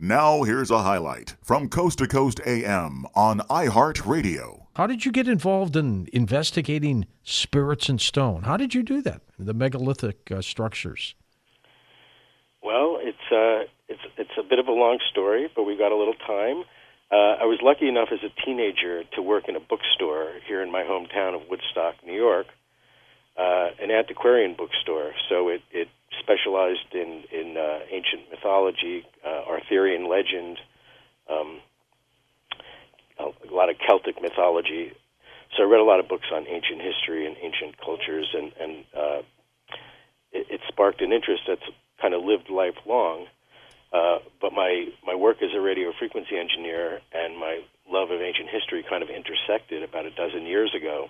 Now, 0.00 0.44
here's 0.44 0.70
a 0.70 0.84
highlight 0.84 1.34
from 1.42 1.68
Coast 1.68 1.98
to 1.98 2.06
Coast 2.06 2.40
AM 2.46 3.04
on 3.16 3.40
iHeartRadio. 3.50 4.66
How 4.76 4.86
did 4.86 5.04
you 5.04 5.10
get 5.10 5.26
involved 5.26 5.74
in 5.74 6.06
investigating 6.12 7.08
spirits 7.24 7.88
in 7.88 7.98
stone? 7.98 8.42
How 8.42 8.56
did 8.56 8.76
you 8.76 8.84
do 8.84 9.02
that? 9.02 9.22
The 9.40 9.54
megalithic 9.54 10.30
uh, 10.30 10.40
structures. 10.40 11.16
Well, 12.62 12.98
it's 13.00 13.18
uh, 13.32 13.66
it's 13.88 14.00
it's 14.16 14.30
a 14.38 14.44
bit 14.44 14.60
of 14.60 14.68
a 14.68 14.72
long 14.72 15.00
story, 15.10 15.48
but 15.56 15.64
we've 15.64 15.78
got 15.78 15.90
a 15.90 15.96
little 15.96 16.14
time. 16.14 16.62
Uh, 17.10 17.42
I 17.42 17.46
was 17.46 17.58
lucky 17.60 17.88
enough 17.88 18.10
as 18.12 18.20
a 18.22 18.30
teenager 18.44 19.02
to 19.16 19.20
work 19.20 19.48
in 19.48 19.56
a 19.56 19.60
bookstore 19.60 20.30
here 20.46 20.62
in 20.62 20.70
my 20.70 20.84
hometown 20.84 21.34
of 21.34 21.48
Woodstock, 21.50 21.96
New 22.06 22.14
York, 22.14 22.46
uh, 23.38 23.70
an 23.80 23.90
antiquarian 23.90 24.54
bookstore. 24.58 25.12
So 25.28 25.48
it, 25.48 25.62
it 25.70 25.88
specialized 26.20 26.92
in 26.92 27.22
in 27.32 27.56
uh, 27.56 27.80
ancient 27.90 28.30
mythology, 28.30 29.06
uh, 29.24 29.44
Arthurian 29.48 30.08
legend, 30.08 30.58
um, 31.30 31.60
a 33.18 33.54
lot 33.54 33.70
of 33.70 33.76
Celtic 33.86 34.20
mythology. 34.20 34.92
So 35.56 35.62
I 35.62 35.66
read 35.66 35.80
a 35.80 35.84
lot 35.84 36.00
of 36.00 36.08
books 36.08 36.26
on 36.32 36.46
ancient 36.46 36.82
history 36.82 37.26
and 37.26 37.36
ancient 37.40 37.78
cultures, 37.78 38.28
and 38.34 38.52
and 38.60 38.84
uh, 38.94 39.22
it, 40.32 40.46
it 40.50 40.60
sparked 40.68 41.00
an 41.00 41.12
interest 41.12 41.42
that's 41.46 41.68
kind 42.00 42.14
of 42.14 42.24
lived 42.24 42.50
lifelong. 42.50 43.26
Uh, 43.92 44.18
but 44.40 44.52
my 44.52 44.88
my 45.06 45.14
work 45.14 45.38
as 45.42 45.54
a 45.54 45.60
radio 45.60 45.92
frequency 45.98 46.36
engineer 46.36 47.00
and 47.12 47.38
my 47.38 47.60
love 47.90 48.10
of 48.10 48.20
ancient 48.20 48.48
history 48.50 48.84
kind 48.88 49.02
of 49.02 49.08
intersected 49.08 49.82
about 49.82 50.04
a 50.04 50.10
dozen 50.10 50.44
years 50.44 50.74
ago 50.74 51.08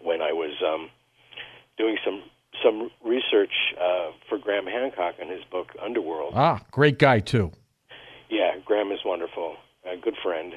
when 0.00 0.22
I 0.22 0.32
was 0.32 0.54
um, 0.64 0.88
doing 1.76 1.96
some 2.04 2.22
some 2.62 2.90
research 3.04 3.52
uh, 3.80 4.10
for 4.28 4.38
Graham 4.38 4.66
Hancock 4.66 5.14
in 5.20 5.28
his 5.28 5.42
book 5.50 5.68
Underworld. 5.82 6.34
Ah, 6.36 6.60
great 6.70 6.98
guy 6.98 7.20
too. 7.20 7.50
Yeah, 8.28 8.52
Graham 8.64 8.92
is 8.92 9.00
wonderful, 9.04 9.56
a 9.90 9.96
good 9.96 10.14
friend, 10.22 10.54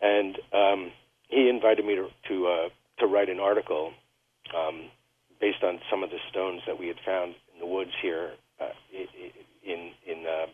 and 0.00 0.38
um, 0.52 0.92
he 1.28 1.48
invited 1.48 1.84
me 1.84 1.96
to 1.96 2.08
to, 2.28 2.46
uh, 2.46 2.68
to 3.00 3.06
write 3.06 3.28
an 3.28 3.40
article 3.40 3.92
um, 4.56 4.90
based 5.40 5.62
on 5.62 5.80
some 5.90 6.02
of 6.02 6.10
the 6.10 6.18
stones 6.30 6.62
that 6.66 6.78
we 6.78 6.86
had 6.86 6.96
found 7.04 7.34
in 7.52 7.60
the 7.60 7.66
woods 7.66 7.90
here 8.00 8.32
uh, 8.60 8.70
in 9.64 9.90
in 10.06 10.26
uh, 10.26 10.46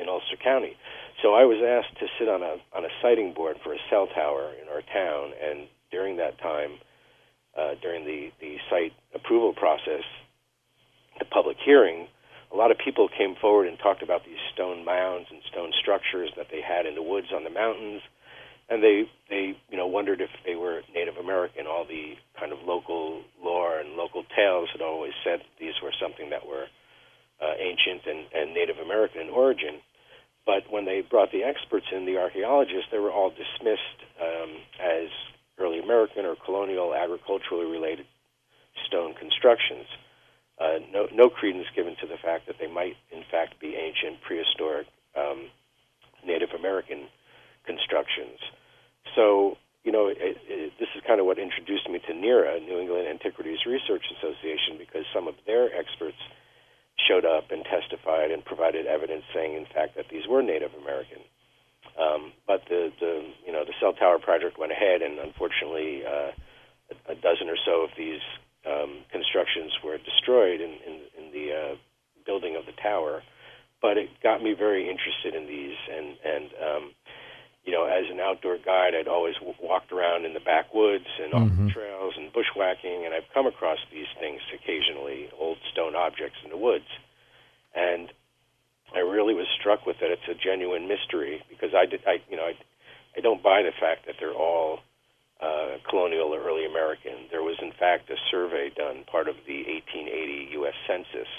in 0.00 0.08
Ulster 0.08 0.36
County. 0.42 0.76
So 1.22 1.34
I 1.34 1.44
was 1.44 1.62
asked 1.62 1.98
to 2.00 2.06
sit 2.18 2.28
on 2.28 2.42
a 2.42 2.56
on 2.76 2.84
a 2.84 2.92
sighting 3.00 3.32
board 3.32 3.56
for 3.62 3.72
a 3.72 3.78
cell 3.90 4.08
tower 4.08 4.52
in 4.60 4.68
our 4.68 4.82
town, 4.82 5.32
and 5.40 5.68
during 5.90 6.16
that 6.16 6.38
time 6.38 6.78
uh, 7.56 7.74
during 7.80 8.04
the, 8.04 8.30
the 8.40 8.56
site 8.70 8.92
approval 9.14 9.52
process, 9.52 10.02
the 11.18 11.24
public 11.24 11.56
hearing, 11.64 12.08
a 12.52 12.56
lot 12.56 12.70
of 12.70 12.78
people 12.78 13.08
came 13.08 13.34
forward 13.40 13.66
and 13.66 13.78
talked 13.78 14.02
about 14.02 14.24
these 14.24 14.38
stone 14.52 14.84
mounds 14.84 15.26
and 15.30 15.40
stone 15.50 15.72
structures 15.80 16.30
that 16.36 16.46
they 16.50 16.60
had 16.62 16.86
in 16.86 16.94
the 16.94 17.02
woods 17.02 17.28
on 17.34 17.44
the 17.44 17.50
mountains, 17.50 18.00
and 18.70 18.82
they 18.82 19.04
they 19.28 19.58
you 19.70 19.76
know 19.76 19.86
wondered 19.86 20.20
if 20.20 20.30
they 20.46 20.54
were 20.54 20.82
Native 20.94 21.16
American. 21.16 21.66
All 21.66 21.84
the 21.84 22.14
kind 22.38 22.52
of 22.52 22.58
local 22.64 23.22
lore 23.42 23.78
and 23.78 23.94
local 23.94 24.22
tales 24.34 24.68
had 24.72 24.82
always 24.82 25.12
said 25.24 25.40
these 25.58 25.74
were 25.82 25.92
something 26.00 26.30
that 26.30 26.46
were 26.46 26.66
uh, 27.42 27.54
ancient 27.58 28.06
and, 28.06 28.26
and 28.32 28.54
Native 28.54 28.78
American 28.78 29.22
in 29.22 29.30
origin. 29.30 29.82
But 30.46 30.70
when 30.70 30.84
they 30.84 31.00
brought 31.00 31.32
the 31.32 31.42
experts 31.42 31.86
in, 31.90 32.04
the 32.04 32.18
archaeologists, 32.18 32.86
they 32.92 32.98
were 32.98 33.10
all 33.10 33.30
dismissed 33.30 33.98
um, 34.20 34.50
as 34.78 35.08
early 35.58 35.78
American 35.78 36.24
or 36.24 36.36
colonial 36.36 36.94
agriculturally 36.94 37.66
related 37.66 38.06
stone 38.86 39.14
constructions. 39.14 39.86
Uh, 40.60 40.78
no, 40.92 41.08
no 41.12 41.28
credence 41.28 41.66
given 41.74 41.96
to 42.00 42.06
the 42.06 42.16
fact 42.16 42.46
that 42.46 42.56
they 42.60 42.66
might, 42.68 42.96
in 43.10 43.24
fact, 43.30 43.58
be 43.60 43.74
ancient, 43.74 44.20
prehistoric 44.22 44.86
um, 45.16 45.50
Native 46.24 46.50
American 46.56 47.06
constructions. 47.66 48.38
So, 49.14 49.56
you 49.82 49.92
know, 49.92 50.08
it, 50.08 50.18
it, 50.20 50.72
this 50.78 50.88
is 50.96 51.02
kind 51.06 51.20
of 51.20 51.26
what 51.26 51.38
introduced 51.38 51.88
me 51.88 51.98
to 52.06 52.14
NERA, 52.14 52.60
New 52.60 52.78
England 52.78 53.08
Antiquities 53.08 53.66
Research 53.66 54.04
Association, 54.18 54.78
because 54.78 55.04
some 55.12 55.28
of 55.28 55.34
their 55.46 55.74
experts 55.74 56.18
showed 56.96 57.24
up 57.24 57.50
and 57.50 57.64
testified 57.64 58.30
and 58.30 58.44
provided 58.44 58.86
evidence 58.86 59.24
saying, 59.34 59.54
in 59.54 59.66
fact, 59.66 59.96
that 59.96 60.06
these 60.10 60.26
were 60.28 60.42
Native 60.42 60.70
American. 60.80 61.18
Um, 61.94 62.32
but 62.46 62.62
the, 62.68 62.90
the 62.98 63.22
you 63.46 63.52
know 63.52 63.64
the 63.64 63.74
cell 63.80 63.92
tower 63.92 64.18
project 64.18 64.58
went 64.58 64.72
ahead, 64.72 65.02
and 65.02 65.18
unfortunately, 65.18 66.02
uh, 66.04 66.32
a, 66.90 67.12
a 67.12 67.14
dozen 67.14 67.48
or 67.48 67.56
so 67.64 67.82
of 67.82 67.90
these 67.96 68.20
um, 68.66 69.04
constructions 69.12 69.72
were 69.84 69.98
destroyed 69.98 70.60
in, 70.60 70.70
in, 70.86 70.94
in 71.18 71.32
the 71.32 71.46
uh, 71.52 71.74
building 72.26 72.56
of 72.56 72.66
the 72.66 72.74
tower. 72.82 73.22
But 73.80 73.98
it 73.98 74.08
got 74.22 74.42
me 74.42 74.54
very 74.54 74.88
interested 74.88 75.34
in 75.34 75.46
these, 75.46 75.76
and 75.86 76.16
and 76.24 76.50
um, 76.58 76.84
you 77.64 77.72
know, 77.72 77.84
as 77.84 78.04
an 78.10 78.20
outdoor 78.20 78.58
guide, 78.58 78.92
I'd 78.98 79.08
always 79.08 79.34
w- 79.36 79.56
walked 79.60 79.92
around 79.92 80.24
in 80.24 80.34
the 80.34 80.40
backwoods 80.40 81.08
and 81.22 81.32
off 81.32 81.48
mm-hmm. 81.48 81.66
the 81.66 81.72
trails 81.72 82.14
and 82.16 82.32
bushwhacking, 82.32 83.04
and 83.04 83.14
I've 83.14 83.28
come 83.32 83.46
across 83.46 83.78
these 83.92 84.08
things 84.20 84.40
occasionally, 84.52 85.30
old 85.38 85.58
stone 85.72 85.94
objects 85.94 86.38
in 86.44 86.50
the 86.50 86.58
woods, 86.58 86.88
and 87.74 88.12
I 88.94 89.00
really 89.00 89.34
was 89.34 89.46
struck 89.58 89.86
with 89.86 89.98
that 90.00 90.10
it's 90.10 90.28
a 90.30 90.34
genuine 90.34 90.86
mystery 90.86 91.42
because 91.48 91.74
I 91.74 91.86
did 91.86 92.00
I 92.06 92.22
you 92.30 92.36
know 92.36 92.44
I 92.44 92.54
I 93.16 93.20
don't 93.20 93.42
buy 93.42 93.62
the 93.62 93.72
fact 93.78 94.06
that 94.06 94.16
they're 94.18 94.34
all 94.34 94.80
uh, 95.40 95.78
colonial 95.88 96.34
or 96.34 96.42
early 96.42 96.66
American. 96.66 97.26
There 97.30 97.42
was 97.42 97.56
in 97.60 97.72
fact 97.72 98.10
a 98.10 98.16
survey 98.30 98.70
done, 98.74 99.04
part 99.10 99.28
of 99.28 99.36
the 99.46 99.62
1880 99.66 100.54
U.S. 100.62 100.74
Census, 100.86 101.30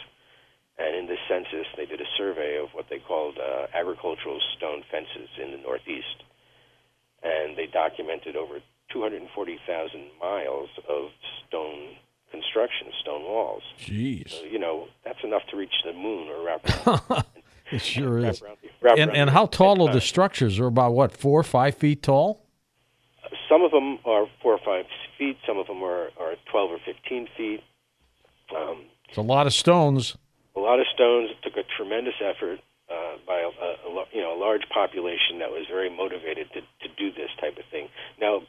and 0.78 0.96
in 0.96 1.08
this 1.08 1.20
census 1.28 1.68
they 1.76 1.86
did 1.86 2.02
a 2.02 2.10
survey 2.18 2.60
of 2.62 2.70
what 2.74 2.88
they 2.90 3.00
called 3.00 3.38
uh, 3.40 3.68
agricultural 3.74 4.40
stone 4.56 4.84
fences 4.92 5.30
in 5.42 5.52
the 5.52 5.58
Northeast, 5.58 6.24
and 7.24 7.58
they 7.58 7.68
documented 7.68 8.36
over 8.36 8.60
240,000 8.92 9.28
miles 10.22 10.70
of 10.88 11.10
stone 11.48 11.96
construction, 12.32 12.88
stone 13.02 13.24
walls. 13.24 13.64
Jeez. 13.80 14.30
So, 14.32 14.44
you 14.44 14.60
know, 14.60 14.88
that's 15.04 15.24
enough 15.24 15.44
to 15.52 15.58
reach 15.58 15.74
the 15.86 15.94
moon 15.94 16.28
or 16.28 16.44
around 16.46 16.62
It 17.72 17.82
sure 17.82 18.20
is. 18.20 18.42
and 18.84 19.16
and 19.16 19.30
how 19.30 19.48
tall 19.48 19.88
are 19.88 19.94
the 19.94 20.02
structures? 20.02 20.58
They're 20.58 20.68
about 20.68 20.94
what 20.94 21.12
four 21.12 21.40
or 21.40 21.44
five 21.44 21.76
feet 21.76 22.04
tall. 22.04 22.42
Some 23.50 23.64
of 23.64 23.72
them 23.72 24.00
are 24.06 24.28
four 24.42 24.54
or 24.54 24.60
five 24.64 24.86
feet. 25.18 25.38
Some 25.48 25.58
of 25.58 25.68
them 25.68 25.84
are, 25.84 26.10
are 26.20 26.36
twelve 26.52 26.72
or 26.72 26.80
fifteen 26.86 27.28
feet. 27.36 27.62
Um, 28.56 28.86
it's 29.10 29.18
a 29.18 29.22
lot 29.22 29.48
of 29.48 29.54
stones. 29.54 30.18
A 30.56 30.60
lot 30.60 30.80
of 30.80 30.86
stones. 30.94 31.32
It 31.32 31.42
took 31.44 31.58
a 31.58 31.68
tremendous 31.76 32.16
effort 32.22 32.60
uh, 32.90 33.18
by 33.26 33.40
a, 33.40 33.50
a, 33.50 33.70
a, 33.90 34.06
you 34.14 34.22
know 34.22 34.38
a 34.38 34.40
large 34.40 34.68
population 34.74 35.40
that 35.40 35.50
was 35.50 35.66
very 35.70 35.90
motivated 35.90 36.48
to, 36.54 36.62
to 36.62 36.94
do 36.98 37.12
this 37.12 37.30
type 37.42 37.58
of 37.58 37.66
thing. 37.72 37.90
Now, 38.22 38.42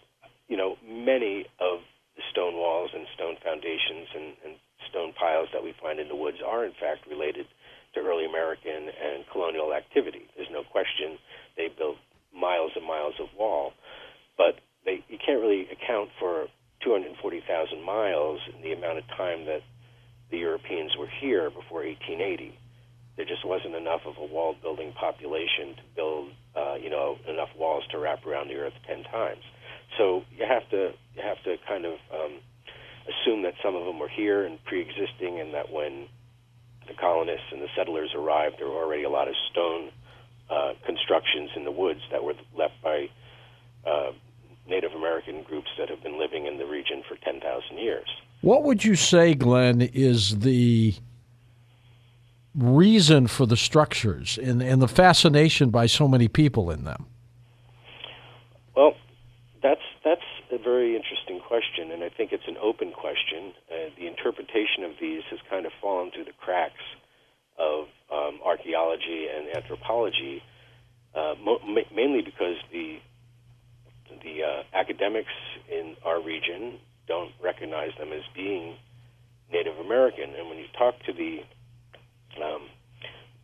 you 0.48 0.56
know, 0.56 0.76
many 0.86 1.46
of 1.60 1.80
the 2.16 2.22
stone 2.30 2.54
walls 2.54 2.90
and 2.94 3.06
stone 3.14 3.36
foundations 3.42 4.08
and, 4.14 4.36
and 4.44 4.54
stone 4.90 5.12
piles 5.12 5.48
that 5.52 5.62
we 5.62 5.74
find 5.80 5.98
in 6.00 6.08
the 6.08 6.16
woods 6.16 6.38
are 6.44 6.64
in 6.64 6.72
fact 6.72 7.06
related 7.08 7.46
to 7.94 8.00
early 8.00 8.26
American 8.26 8.88
and 8.92 9.24
colonial 9.32 9.72
activity. 9.72 10.28
There's 10.36 10.52
no 10.52 10.62
question 10.64 11.18
they 11.56 11.68
built 11.68 11.96
miles 12.34 12.72
and 12.76 12.84
miles 12.84 13.14
of 13.20 13.28
wall, 13.36 13.72
but 14.36 14.60
they, 14.84 15.04
you 15.08 15.18
can't 15.18 15.40
really 15.40 15.66
account 15.72 16.10
for 16.20 16.46
240,000 16.84 17.82
miles 17.82 18.40
in 18.54 18.62
the 18.62 18.72
amount 18.72 18.98
of 18.98 19.04
time 19.16 19.46
that 19.46 19.62
the 20.30 20.38
Europeans 20.38 20.92
were 20.98 21.08
here 21.08 21.48
before 21.50 21.84
1880. 21.84 22.56
There 23.16 23.24
just 23.24 23.46
wasn't 23.46 23.74
enough 23.74 24.02
of 24.04 24.16
a 24.18 24.26
wall 24.26 24.54
building 24.60 24.92
population 24.92 25.74
to 25.76 25.82
build, 25.94 26.28
uh, 26.54 26.74
you 26.74 26.90
know, 26.90 27.16
enough 27.26 27.48
walls 27.56 27.84
to 27.92 27.98
wrap 27.98 28.26
around 28.26 28.48
the 28.48 28.56
Earth 28.56 28.74
ten 28.96 29.10
times. 29.12 29.42
So 29.98 30.22
you 30.36 30.46
have 30.46 30.68
to 30.70 30.92
you 31.14 31.22
have 31.22 31.42
to 31.44 31.56
kind 31.66 31.84
of 31.84 31.94
um, 32.12 32.38
assume 33.08 33.42
that 33.42 33.54
some 33.62 33.74
of 33.74 33.84
them 33.84 33.98
were 33.98 34.08
here 34.08 34.44
and 34.44 34.62
pre-existing, 34.64 35.40
and 35.40 35.54
that 35.54 35.72
when 35.72 36.06
the 36.86 36.94
colonists 36.94 37.46
and 37.52 37.62
the 37.62 37.68
settlers 37.76 38.10
arrived, 38.14 38.56
there 38.58 38.68
were 38.68 38.82
already 38.82 39.04
a 39.04 39.10
lot 39.10 39.28
of 39.28 39.34
stone 39.50 39.90
uh, 40.50 40.72
constructions 40.84 41.50
in 41.56 41.64
the 41.64 41.70
woods 41.70 42.00
that 42.10 42.22
were 42.22 42.34
left 42.56 42.74
by 42.82 43.08
uh, 43.86 44.12
Native 44.68 44.92
American 44.92 45.42
groups 45.42 45.68
that 45.78 45.88
have 45.88 46.02
been 46.02 46.18
living 46.18 46.46
in 46.46 46.58
the 46.58 46.66
region 46.66 47.02
for 47.08 47.16
10,000 47.16 47.78
years. 47.78 48.06
What 48.42 48.62
would 48.64 48.84
you 48.84 48.94
say, 48.94 49.34
Glenn, 49.34 49.80
is 49.80 50.40
the 50.40 50.94
reason 52.54 53.26
for 53.26 53.46
the 53.46 53.56
structures 53.56 54.38
and, 54.38 54.62
and 54.62 54.80
the 54.80 54.88
fascination 54.88 55.70
by 55.70 55.86
so 55.86 56.06
many 56.06 56.28
people 56.28 56.70
in 56.70 56.84
them? 56.84 57.06
Well, 58.76 58.94
that's 59.62 59.82
that's 60.04 60.28
a 60.52 60.58
very 60.58 60.96
interesting 60.96 61.40
question, 61.40 61.90
and 61.92 62.04
I 62.04 62.10
think 62.10 62.32
it's 62.32 62.46
an 62.46 62.56
open 62.62 62.92
question. 62.92 63.52
Uh, 63.70 63.90
the 63.98 64.06
interpretation 64.06 64.84
of 64.84 64.92
these 65.00 65.22
has 65.30 65.40
kind 65.50 65.66
of 65.66 65.72
fallen 65.80 66.10
through 66.12 66.24
the 66.26 66.36
cracks 66.38 66.84
of 67.58 67.86
um, 68.12 68.40
archaeology 68.44 69.28
and 69.34 69.56
anthropology, 69.56 70.42
uh, 71.14 71.34
mo- 71.42 71.60
ma- 71.66 71.88
mainly 71.94 72.22
because 72.22 72.56
the 72.72 72.98
the 74.22 74.42
uh, 74.44 74.62
academics 74.74 75.32
in 75.70 75.96
our 76.04 76.22
region 76.22 76.78
don't 77.08 77.32
recognize 77.42 77.90
them 77.98 78.12
as 78.12 78.22
being 78.34 78.76
Native 79.52 79.78
American. 79.78 80.34
And 80.36 80.48
when 80.48 80.58
you 80.58 80.66
talk 80.78 80.94
to 81.06 81.12
the 81.12 81.40
um, 82.44 82.62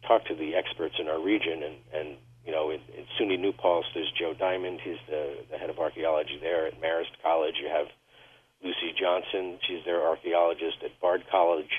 talk 0.06 0.25
to 0.26 0.35
the 0.35 0.55
experts 0.55 0.96
in 1.00 1.08
our 1.08 1.20
region, 1.23 1.62
and, 1.62 1.76
and 1.94 2.17
you 2.44 2.52
know, 2.52 2.70
in, 2.70 2.80
in 2.96 3.04
SUNY 3.18 3.38
New 3.38 3.52
Paltz, 3.52 3.86
there's 3.94 4.10
Joe 4.18 4.34
Diamond. 4.34 4.80
He's 4.82 4.98
the, 5.08 5.44
the 5.50 5.58
head 5.58 5.70
of 5.70 5.78
archaeology 5.78 6.38
there. 6.40 6.66
At 6.66 6.80
Marist 6.80 7.14
College, 7.22 7.54
you 7.62 7.68
have 7.68 7.86
Lucy 8.62 8.94
Johnson. 8.98 9.58
She's 9.66 9.84
their 9.84 10.02
archaeologist. 10.02 10.82
At 10.84 10.98
Bard 11.00 11.24
College, 11.30 11.70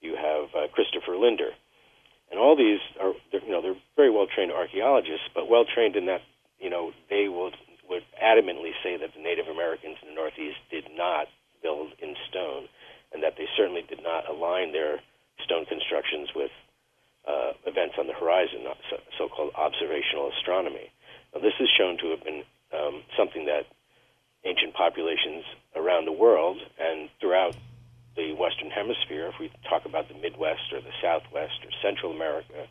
you 0.00 0.16
have 0.16 0.52
uh, 0.54 0.68
Christopher 0.72 1.16
Lindner. 1.16 1.50
And 2.30 2.40
all 2.40 2.56
these 2.56 2.80
are, 3.00 3.12
you 3.32 3.52
know, 3.52 3.62
they're 3.62 3.80
very 3.94 4.10
well 4.10 4.26
trained 4.26 4.52
archaeologists, 4.52 5.28
but 5.34 5.48
well 5.48 5.64
trained 5.64 5.96
in 5.96 6.06
that, 6.06 6.22
you 6.58 6.70
know, 6.70 6.92
they 7.08 7.28
will 7.28 7.52
would 7.88 8.02
adamantly 8.18 8.74
say 8.82 8.96
that 8.98 9.14
the 9.14 9.22
Native 9.22 9.46
Americans 9.46 9.96
in 10.02 10.10
the 10.10 10.14
Northeast 10.14 10.58
did 10.70 10.90
not 10.96 11.28
build 11.62 11.92
in 12.02 12.16
stone, 12.28 12.66
and 13.12 13.22
that 13.22 13.34
they 13.38 13.46
certainly 13.56 13.86
did 13.88 14.02
not 14.02 14.28
align 14.28 14.72
their 14.72 14.98
stone 15.44 15.64
constructions 15.66 16.30
with 16.34 16.50
uh, 17.26 17.52
events 17.66 17.94
on 17.98 18.06
the 18.06 18.14
horizon, 18.14 18.62
so 19.18 19.28
called 19.28 19.52
observational 19.54 20.30
astronomy. 20.38 20.90
Now, 21.34 21.40
this 21.40 21.54
is 21.60 21.68
shown 21.76 21.98
to 21.98 22.10
have 22.10 22.22
been 22.24 22.42
um, 22.72 23.02
something 23.16 23.46
that 23.46 23.66
ancient 24.44 24.74
populations 24.74 25.44
around 25.74 26.06
the 26.06 26.12
world 26.12 26.58
and 26.78 27.10
throughout 27.20 27.56
the 28.16 28.32
Western 28.32 28.70
Hemisphere, 28.70 29.28
if 29.28 29.38
we 29.38 29.50
talk 29.68 29.84
about 29.84 30.08
the 30.08 30.14
Midwest 30.14 30.72
or 30.72 30.80
the 30.80 30.94
Southwest 31.02 31.60
or 31.62 31.70
Central 31.82 32.12
America 32.12 32.66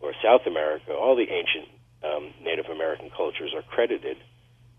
or 0.00 0.12
South 0.22 0.42
America, 0.46 0.92
all 0.92 1.14
the 1.14 1.28
ancient 1.30 1.68
um, 2.02 2.34
Native 2.42 2.66
American 2.66 3.10
cultures 3.10 3.54
are 3.54 3.62
credited 3.62 4.16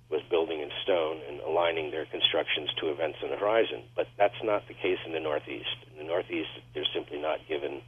with 0.10 0.22
building 0.30 0.60
in 0.60 0.70
stone 0.84 1.20
and 1.28 1.40
aligning 1.42 1.92
their 1.92 2.06
constructions 2.06 2.70
to 2.80 2.90
events 2.92 3.18
on 3.24 3.30
the 3.30 3.38
horizon. 3.38 3.84
But 3.96 4.08
that's 4.18 4.40
not 4.44 4.68
the 4.68 4.74
case 4.74 5.00
in 5.06 5.12
the 5.12 5.20
Northeast. 5.20 5.76
In 5.92 5.98
the 5.98 6.08
Northeast, 6.08 6.50
they're 6.74 6.88
simply 6.94 7.20
not 7.20 7.40
given 7.48 7.82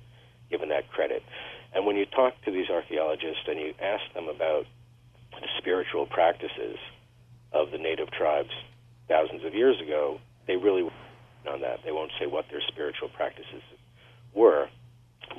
given 0.50 0.70
that 0.70 0.90
credit. 0.90 1.24
And 1.74 1.86
when 1.86 1.96
you 1.96 2.06
talk 2.06 2.34
to 2.46 2.52
these 2.52 2.70
archaeologists 2.70 3.44
and 3.48 3.60
you 3.60 3.74
ask 3.82 4.02
them 4.14 4.28
about 4.28 4.66
the 5.40 5.48
spiritual 5.60 6.06
practices 6.06 6.78
of 7.54 7.72
the 7.72 7.78
native 7.78 8.12
tribes 8.12 8.50
thousands 9.08 9.44
of 9.46 9.54
years 9.54 9.80
ago, 9.82 10.20
they 10.48 10.56
really 10.56 10.90
on 11.48 11.62
that. 11.62 11.80
They 11.86 11.92
won't 11.92 12.12
say 12.20 12.26
what 12.26 12.46
their 12.52 12.62
spiritual 12.68 13.10
practices 13.10 13.64
were. 14.34 14.68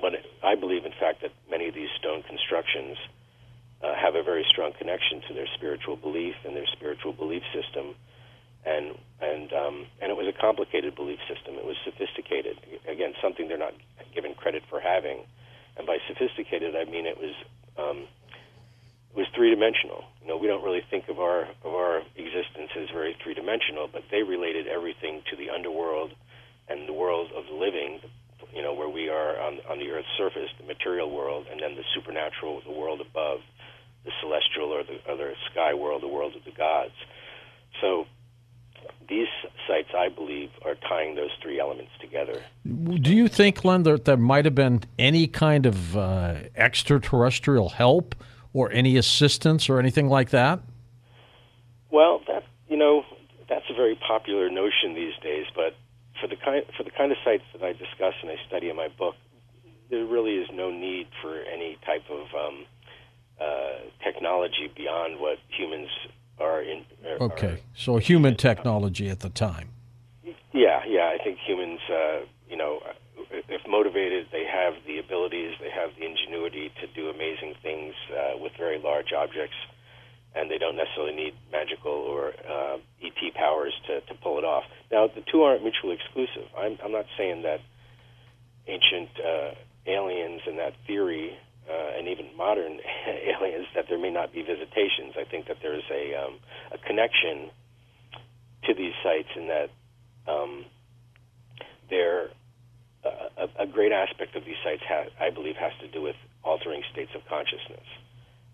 But 0.01 0.12
I 0.43 0.55
believe, 0.55 0.85
in 0.85 0.93
fact, 0.99 1.23
that 1.23 1.33
many 1.51 1.69
of 1.69 1.75
these 1.75 1.91
stone 1.99 2.23
constructions 2.23 2.97
uh, 3.83 3.95
have 3.95 4.15
a 4.15 4.23
very 4.23 4.47
strong 4.49 4.73
connection 4.79 5.21
to 5.29 5.35
their 5.35 5.49
spiritual 5.57 5.97
belief 5.97 6.35
and 6.45 6.55
their 6.55 6.67
spiritual 6.73 7.12
belief 7.12 7.43
system. 7.53 7.95
And 8.65 8.99
and 9.21 9.53
um, 9.53 9.87
and 10.01 10.11
it 10.11 10.17
was 10.17 10.27
a 10.29 10.37
complicated 10.39 10.95
belief 10.95 11.19
system. 11.29 11.55
It 11.57 11.65
was 11.65 11.77
sophisticated. 11.85 12.59
Again, 12.89 13.15
something 13.23 13.49
they're 13.49 13.59
not 13.59 13.75
given 14.15 14.35
credit 14.35 14.62
for 14.69 14.81
having. 14.81 15.25
And 15.77 15.87
by 15.87 15.99
sophisticated, 16.09 16.77
I 16.77 16.85
mean 16.85 17.07
it 17.07 17.17
was 17.17 17.35
um, 17.79 18.05
it 19.11 19.17
was 19.17 19.27
three 19.35 19.51
dimensional. 19.51 20.05
You 20.23 20.29
know, 20.29 20.37
we 20.37 20.47
don't 20.47 20.62
really 20.62 20.83
think 20.91 21.09
of 21.09 21.19
our 21.21 21.49
of 21.65 21.73
our 21.75 22.03
existence 22.17 22.71
as 22.77 22.89
very 22.91 23.17
three 23.23 23.35
dimensional, 23.35 23.89
but 23.89 24.03
they 24.11 24.23
related 24.23 24.67
everything 24.69 25.23
to 25.31 25.37
the 25.37 25.51
underworld 25.51 26.12
and 26.69 26.89
the 26.89 26.93
world 26.93 27.31
of 27.35 27.45
the 27.47 27.55
living. 27.55 28.01
You 28.55 28.62
know, 28.62 28.75
where 28.75 28.89
we 28.89 29.09
are 29.09 29.41
on 29.41 29.61
on 29.69 29.79
the 29.79 29.91
Earth's 29.91 30.09
surface, 30.17 30.51
the 30.59 30.67
material 30.67 31.11
world, 31.11 31.47
and 31.51 31.61
then 31.61 31.77
the 31.77 31.85
supernatural, 31.95 32.62
the 32.67 32.73
world 32.73 33.01
above, 33.01 33.41
the 34.05 34.12
celestial 34.21 34.71
or 34.73 34.83
the 34.83 35.01
other 35.11 35.35
sky 35.51 35.75
world, 35.75 36.03
the 36.03 36.09
world 36.09 36.35
of 36.37 36.45
the 36.45 36.53
gods. 36.53 36.95
So 37.81 38.07
these 39.11 39.27
sites, 39.67 39.89
I 39.95 40.09
believe, 40.09 40.51
are 40.65 40.77
tying 40.77 41.17
those 41.17 41.31
three 41.43 41.61
elements 41.61 41.91
together. 42.01 42.41
Do 42.65 43.15
you 43.15 43.29
think, 43.29 43.62
Glenn, 43.62 43.83
that 43.83 44.05
there 44.05 44.17
might 44.17 44.45
have 44.45 44.55
been 44.55 44.83
any 44.99 45.27
kind 45.27 45.67
of 45.67 45.97
uh, 45.97 46.35
extraterrestrial 46.57 47.71
help 47.71 48.15
or 48.53 48.71
any 48.73 48.97
assistance 48.97 49.69
or 49.69 49.79
anything 49.79 50.09
like 50.09 50.31
that? 50.31 50.61
Well, 51.91 52.23
that 52.29 52.45
you 52.69 52.77
know, 52.77 53.05
that's 53.49 53.65
a 53.69 53.75
very 53.75 53.97
popular 53.97 54.49
notion 54.49 54.95
these 54.95 55.15
days. 55.23 55.47
But 55.55 55.75
for 56.21 56.29
the 56.29 56.37
kind 56.37 56.65
for 56.77 56.85
the 56.85 56.91
kind 56.91 57.11
of 57.11 57.19
sites 57.25 57.45
that 57.53 57.62
I 57.62 57.73
discuss 57.73 58.15
and 58.23 58.31
I 58.31 58.37
study 58.47 58.71
in 58.71 58.77
my 58.77 58.89
book, 58.89 59.17
there 59.91 60.05
really 60.05 60.37
is 60.37 60.49
no 60.53 60.71
need 60.71 61.09
for 61.21 61.43
any 61.43 61.77
type 61.85 62.05
of 62.09 62.27
um, 62.35 62.65
uh, 63.41 64.05
technology 64.05 64.71
beyond 64.75 65.19
what 65.19 65.39
humans 65.49 65.89
are 66.40 66.62
in. 66.62 66.84
Are, 67.06 67.22
okay, 67.25 67.62
so 67.75 67.98
human 67.98 68.37
technology 68.37 69.08
at 69.08 69.20
the 69.20 69.31
time. 69.31 69.70
Yeah, 70.52 70.82
yeah. 70.87 71.14
I 71.14 71.22
think 71.22 71.38
humans, 71.46 71.81
uh, 71.88 72.20
you 72.48 72.56
know, 72.56 72.81
if 73.31 73.60
motivated, 73.69 74.26
they 74.32 74.44
have 74.44 74.75
the 74.87 74.98
abilities, 74.98 75.54
they 75.60 75.70
have 75.70 75.90
the 75.98 76.04
ingenuity 76.06 76.72
to 76.81 76.87
do 76.88 77.08
amazing 77.08 77.54
things 77.62 77.94
uh, 78.10 78.38
with 78.38 78.52
very 78.58 78.78
large 78.78 79.12
objects, 79.12 79.54
and 80.34 80.50
they 80.50 80.58
don't 80.58 80.76
necessarily 80.76 81.14
need 81.14 81.34
magical 81.52 81.92
or 81.92 82.32
uh, 82.48 82.78
ET 83.02 83.34
powers 83.34 83.72
to, 83.87 84.00
to 84.02 84.14
pull 84.14 84.38
it 84.38 84.44
off. 84.44 84.64
Now, 84.90 85.06
the 85.06 85.22
two 85.31 85.42
aren't 85.42 85.62
mutually 85.62 85.94
exclusive. 85.94 86.48
I'm, 86.56 86.78
I'm 86.84 86.92
not 86.92 87.06
saying 87.16 87.42
that 87.42 87.60
ancient 88.66 89.10
uh, 89.19 89.54
aliens 89.87 90.42
and 90.46 90.58
that 90.58 90.75
theory 90.87 91.37
uh, 91.70 91.99
and 91.99 92.08
even 92.08 92.26
modern 92.37 92.81
aliens 93.06 93.67
that 93.75 93.87
there 93.88 93.99
may 93.99 94.11
not 94.11 94.32
be 94.32 94.43
visitations. 94.43 95.14
I 95.19 95.25
think 95.25 95.46
that 95.46 95.58
there's 95.62 95.84
a 95.90 96.14
um, 96.17 96.38
a 96.72 96.78
connection 96.78 97.50
to 98.64 98.75
these 98.75 98.93
sites 99.02 99.28
in 99.37 99.49
that 99.49 99.70
um, 100.26 100.64
they're 101.88 102.31
uh, 103.05 103.46
a, 103.58 103.62
a, 103.62 103.67
great 103.67 103.93
aspect 103.93 104.37
of 104.37 104.44
these 104.44 104.61
sites, 104.62 104.82
ha- 104.87 105.08
I 105.19 105.31
believe, 105.31 105.56
has 105.56 105.72
to 105.81 105.88
do 105.88 106.02
with 106.02 106.17
altering 106.44 106.82
states 106.93 107.11
of 107.14 107.22
consciousness 107.26 107.87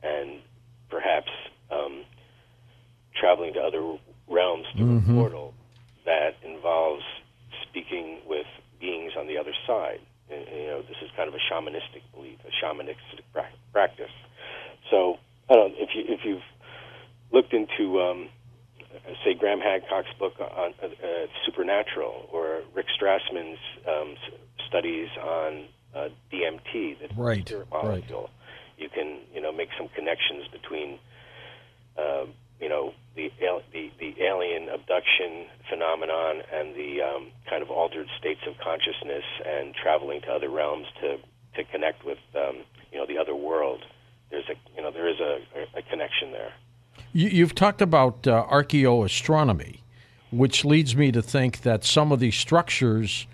and 0.03 0.41
perhaps 0.89 1.31
um, 1.73 2.05
traveling 3.19 3.55
to 3.55 3.61
other 3.61 3.99
realms 4.29 4.67
through 4.77 5.01
mm-hmm. 5.01 5.11
a 5.11 5.21
portal 5.21 5.55
that 6.05 6.37
involves 6.45 7.03
speaking 7.69 8.21
with 8.27 8.47
beings 8.81 9.13
on 9.19 9.27
the 9.27 9.37
other 9.39 9.53
side 9.67 9.99
you 10.31 10.67
know, 10.67 10.83
this 10.83 10.97
is 11.03 11.11
kind 11.17 11.29
of 11.29 11.35
a 11.35 11.53
shamanistic 11.53 12.03
belief, 12.15 12.39
a 12.45 12.65
shamanistic 12.65 13.25
practice. 13.73 14.11
So, 14.91 15.19
I 15.51 15.55
don't 15.55 15.73
know, 15.73 15.77
if 15.79 15.91
you 15.95 16.05
if 16.07 16.21
you've 16.25 16.43
looked 17.33 17.53
into, 17.53 18.01
um, 18.01 18.29
say, 19.25 19.35
Graham 19.35 19.61
Hancock's 19.61 20.13
book 20.19 20.35
on 20.41 20.75
uh, 20.83 20.87
uh, 20.87 21.27
supernatural, 21.45 22.29
or 22.33 22.63
Rick 22.75 22.87
Strassman's 23.01 23.59
um, 23.89 24.17
studies 24.69 25.09
on 25.23 25.65
uh, 25.95 26.09
DMT, 26.33 26.99
the 26.99 27.09
right, 27.17 27.53
molecule, 27.71 28.23
right. 28.23 28.31
you 28.79 28.89
can 28.89 29.19
you 29.35 29.41
know 29.41 29.53
make 29.53 29.69
some 29.79 29.89
connections 29.89 30.49
between. 30.49 30.99
Uh, 31.97 32.27
you 32.61 32.69
know 32.71 32.93
the 33.15 33.31
the 33.73 33.91
alien 34.37 34.69
abduction 34.69 35.47
phenomenon 35.69 36.43
and 36.53 36.75
the 36.75 37.03
um, 37.03 37.31
kind 37.49 37.63
of 37.63 37.71
altered 37.71 38.09
states 38.19 38.41
of 38.47 38.55
consciousness 38.59 39.25
and 39.45 39.75
traveling 39.75 40.21
to 40.23 40.29
other 40.29 40.49
realms 40.49 40.87
to 41.01 41.19
to 41.55 41.65
connect 41.65 42.05
with 42.05 42.19
um, 42.35 42.59
you 42.93 42.99
know 42.99 43.07
the 43.07 43.19
other 43.19 43.35
world. 43.35 43.85
There's 44.31 44.49
a 44.49 44.55
you 44.77 44.83
know 44.83 44.91
there 44.91 45.09
is 45.09 45.21
a, 45.21 45.39
a 45.79 45.83
connection 45.83 46.33
there. 46.33 46.53
You, 47.13 47.45
have 47.45 47.55
talked 47.55 47.81
about 47.81 48.27
uh, 48.27 48.45
archaeoastronomy, 48.51 49.81
which 50.31 50.65
leads 50.65 50.95
me 50.95 51.13
to 51.13 51.23
think 51.23 51.63
that 51.63 51.83
some 51.85 52.13
of 52.13 52.21
these 52.21 52.35
structures 52.35 53.27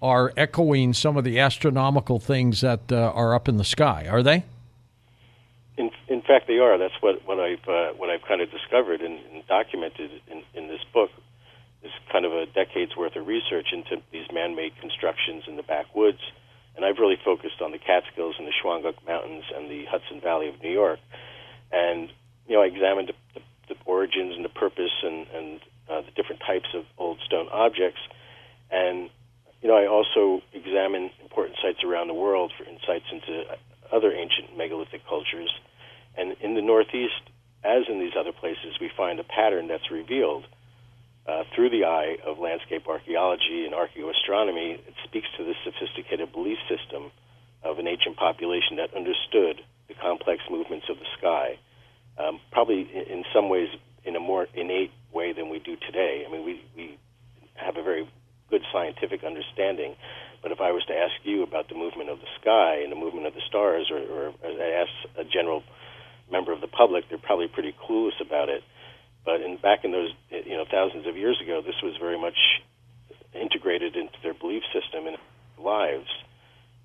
are 0.00 0.32
echoing 0.36 0.94
some 0.94 1.16
of 1.16 1.24
the 1.24 1.38
astronomical 1.38 2.18
things 2.18 2.62
that 2.62 2.90
uh, 2.90 3.12
are 3.14 3.34
up 3.34 3.48
in 3.48 3.56
the 3.56 3.64
sky. 3.64 4.06
Are 4.08 4.22
they? 4.22 4.44
Fact, 6.26 6.48
they 6.48 6.58
are. 6.58 6.76
That's 6.76 6.94
what, 7.00 7.24
what 7.24 7.38
I've 7.38 7.62
uh, 7.68 7.94
what 7.94 8.10
I've 8.10 8.26
kind 8.26 8.40
of 8.40 8.50
discovered 8.50 9.00
and, 9.00 9.20
and 9.32 9.46
documented 9.46 10.10
in, 10.26 10.42
in 10.54 10.66
this 10.66 10.82
book 10.92 11.10
is 11.84 11.92
kind 12.10 12.24
of 12.24 12.32
a 12.32 12.46
decade's 12.46 12.96
worth 12.96 13.14
of 13.14 13.26
research 13.26 13.68
into 13.72 14.02
these 14.10 14.26
man-made 14.32 14.72
constructions 14.80 15.44
in 15.46 15.56
the 15.56 15.62
backwoods, 15.62 16.18
and 16.74 16.84
I've 16.84 16.98
really 16.98 17.18
focused 17.24 17.62
on 17.62 17.70
the 17.70 17.78
Catskills 17.78 18.34
and 18.38 18.46
the 18.46 18.52
Shawangunk 18.52 19.06
Mountains 19.06 19.44
and 19.54 19.70
the 19.70 19.84
Hudson 19.84 20.20
Valley 20.20 20.48
of 20.48 20.60
New 20.62 20.72
York, 20.72 20.98
and 21.70 22.10
you 22.48 22.56
know 22.56 22.62
I 22.62 22.66
examined 22.66 23.08
the, 23.08 23.40
the, 23.40 23.74
the 23.74 23.80
origins 23.84 24.34
and 24.34 24.44
the 24.44 24.50
purpose 24.50 24.94
and 25.04 25.26
and 25.28 25.60
uh, 25.88 26.00
the 26.02 26.10
different 26.16 26.42
types 26.44 26.66
of 26.74 26.84
old 26.98 27.20
stone 27.24 27.46
objects, 27.52 28.00
and 28.72 29.10
you 29.62 29.68
know 29.68 29.76
I 29.76 29.86
also 29.86 30.42
examine 30.52 31.10
important 31.22 31.56
sites 31.62 31.84
around 31.84 32.08
the 32.08 32.14
world 32.18 32.52
for 32.58 32.64
insights 32.64 33.06
into 33.12 33.44
other 33.92 34.10
ancient 34.10 34.56
megalithic 34.56 35.06
cultures. 35.06 35.54
And 36.16 36.36
in 36.40 36.54
the 36.54 36.62
Northeast, 36.62 37.20
as 37.64 37.84
in 37.88 38.00
these 38.00 38.12
other 38.18 38.32
places, 38.32 38.78
we 38.80 38.90
find 38.96 39.20
a 39.20 39.24
pattern 39.24 39.68
that's 39.68 39.90
revealed 39.90 40.44
uh, 41.26 41.42
through 41.54 41.70
the 41.70 41.84
eye 41.84 42.16
of 42.24 42.38
landscape 42.38 42.86
archaeology 42.86 43.66
and 43.66 43.74
archaeoastronomy. 43.74 44.78
It 44.78 44.94
speaks 45.04 45.26
to 45.36 45.44
the 45.44 45.54
sophisticated 45.64 46.32
belief 46.32 46.58
system 46.68 47.10
of 47.62 47.78
an 47.78 47.88
ancient 47.88 48.16
population 48.16 48.76
that 48.76 48.94
understood 48.94 49.60
the 49.88 49.94
complex 49.94 50.42
movements 50.50 50.86
of 50.88 50.98
the 50.98 51.06
sky, 51.18 51.58
um, 52.18 52.40
probably 52.52 52.80
in 52.80 53.24
some 53.34 53.48
ways 53.48 53.68
in 54.04 54.14
a 54.14 54.20
more 54.20 54.46
innate 54.54 54.92
way 55.12 55.32
than 55.32 55.48
we 55.48 55.58
do 55.58 55.76
today. 55.76 56.24
I 56.26 56.30
mean, 56.30 56.44
we, 56.44 56.62
we 56.76 56.98
have 57.54 57.76
a 57.76 57.82
very 57.82 58.08
good 58.50 58.62
scientific 58.72 59.24
understanding, 59.24 59.96
but 60.42 60.52
if 60.52 60.60
I 60.60 60.70
was 60.70 60.84
to 60.86 60.94
ask 60.94 61.14
you 61.24 61.42
about 61.42 61.68
the 61.68 61.74
movement 61.74 62.10
of 62.10 62.20
the 62.20 62.30
sky 62.40 62.82
and 62.82 62.92
the 62.92 62.96
movement 62.96 63.26
of 63.26 63.34
the 63.34 63.42
stars, 63.48 63.90
or, 63.90 63.98
or 63.98 64.32
I 64.44 64.86
ask 64.86 64.92
a 65.18 65.24
general 65.24 65.64
member 66.30 66.52
of 66.52 66.60
the 66.60 66.68
public, 66.68 67.08
they're 67.08 67.18
probably 67.18 67.48
pretty 67.48 67.72
clueless 67.72 68.20
about 68.20 68.48
it. 68.48 68.62
But 69.24 69.40
in 69.40 69.56
back 69.56 69.84
in 69.84 69.92
those 69.92 70.12
you 70.30 70.56
know 70.56 70.64
thousands 70.70 71.06
of 71.06 71.16
years 71.16 71.40
ago, 71.42 71.60
this 71.60 71.74
was 71.82 71.96
very 71.98 72.18
much 72.18 72.38
integrated 73.34 73.96
into 73.96 74.14
their 74.22 74.34
belief 74.34 74.62
system 74.72 75.06
and 75.06 75.16
lives, 75.58 76.08